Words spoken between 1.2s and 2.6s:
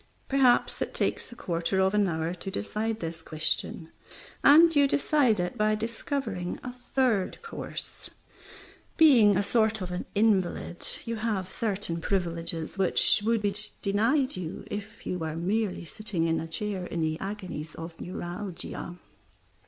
a quarter of an hour to